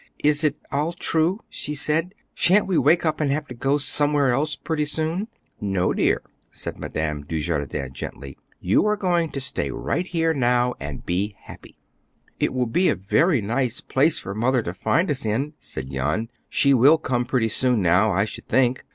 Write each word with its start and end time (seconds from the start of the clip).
"Is 0.23 0.43
it 0.43 0.57
all 0.71 0.93
true?" 0.93 1.41
she 1.47 1.75
said. 1.75 2.15
"Shan't 2.33 2.65
we 2.65 2.75
wake 2.75 3.05
up 3.05 3.21
and 3.21 3.29
have 3.29 3.45
to 3.49 3.53
go 3.53 3.77
somewhere 3.77 4.33
else 4.33 4.55
pretty 4.55 4.85
soon?" 4.85 5.27
"No, 5.61 5.93
dear," 5.93 6.23
said 6.49 6.79
Madame 6.79 7.21
Dujardin 7.23 7.93
gently. 7.93 8.35
"You 8.59 8.87
are 8.87 8.97
going 8.97 9.29
to 9.29 9.39
stay 9.39 9.69
right 9.69 10.07
here 10.07 10.33
now 10.33 10.73
and 10.79 11.05
be 11.05 11.35
happy." 11.43 11.75
"It 12.39 12.51
will 12.51 12.65
be 12.65 12.89
a 12.89 12.95
very 12.95 13.43
nice 13.43 13.79
place 13.79 14.17
for 14.17 14.33
Mother 14.33 14.63
to 14.63 14.73
find 14.73 15.11
us 15.11 15.23
in," 15.23 15.53
said 15.59 15.91
Jan. 15.91 16.31
"She 16.49 16.73
will 16.73 16.97
come 16.97 17.23
pretty 17.23 17.49
soon 17.49 17.83
now, 17.83 18.11
I 18.11 18.25
should 18.25 18.47
think." 18.47 18.83